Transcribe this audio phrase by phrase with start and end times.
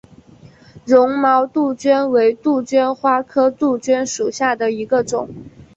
[0.83, 5.29] 绒毛杜鹃为杜鹃花科杜鹃属下的一个种。